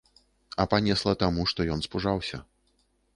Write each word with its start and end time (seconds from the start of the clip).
А 0.63 0.65
панесла 0.71 1.13
таму, 1.23 1.45
што 1.51 1.67
ён 1.75 1.83
спужаўся. 1.87 2.41